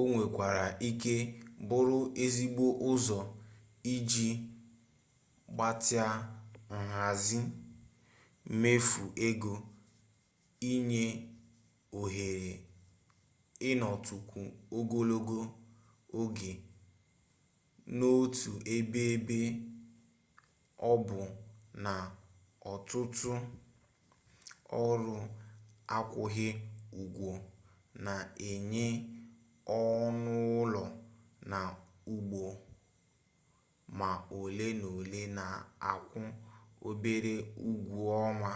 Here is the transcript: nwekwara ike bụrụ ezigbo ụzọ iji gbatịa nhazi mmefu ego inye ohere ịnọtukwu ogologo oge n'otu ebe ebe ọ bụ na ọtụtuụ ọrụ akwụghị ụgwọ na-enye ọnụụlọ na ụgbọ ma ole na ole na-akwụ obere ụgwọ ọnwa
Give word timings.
nwekwara 0.10 0.66
ike 0.88 1.14
bụrụ 1.68 1.98
ezigbo 2.24 2.64
ụzọ 2.90 3.16
iji 3.94 4.28
gbatịa 5.54 6.06
nhazi 6.86 7.38
mmefu 8.50 9.02
ego 9.28 9.52
inye 10.72 11.04
ohere 12.00 12.52
ịnọtukwu 13.70 14.40
ogologo 14.78 15.40
oge 16.20 16.52
n'otu 17.96 18.52
ebe 18.74 19.00
ebe 19.14 19.38
ọ 20.90 20.92
bụ 21.06 21.18
na 21.84 21.92
ọtụtuụ 22.72 23.34
ọrụ 24.84 25.14
akwụghị 25.96 26.48
ụgwọ 27.00 27.30
na-enye 28.04 28.86
ọnụụlọ 29.80 30.82
na 31.50 31.60
ụgbọ 32.14 32.42
ma 33.98 34.08
ole 34.38 34.66
na 34.80 34.84
ole 34.96 35.20
na-akwụ 35.38 36.20
obere 36.88 37.34
ụgwọ 37.68 37.98
ọnwa 38.28 38.52